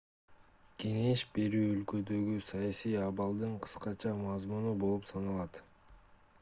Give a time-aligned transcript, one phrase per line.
[0.83, 5.65] кеңеш берүү өлкөдөгү саясий абалдын кыскача мазмуну болуп саналат